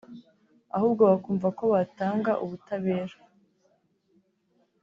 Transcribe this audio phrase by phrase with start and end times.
[0.75, 3.15] ahubwo bakumva ko batanga ubutabera